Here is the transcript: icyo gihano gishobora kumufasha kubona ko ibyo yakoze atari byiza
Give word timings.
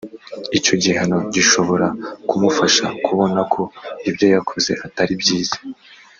icyo 0.57 0.73
gihano 0.83 1.17
gishobora 1.33 1.87
kumufasha 2.29 2.85
kubona 3.05 3.39
ko 3.53 3.61
ibyo 4.09 4.25
yakoze 4.33 4.71
atari 4.85 5.13
byiza 5.21 5.57